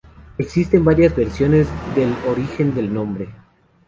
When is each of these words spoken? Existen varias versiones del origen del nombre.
Existen 0.39 0.83
varias 0.83 1.15
versiones 1.15 1.67
del 1.93 2.11
origen 2.27 2.73
del 2.73 2.91
nombre. 2.91 3.29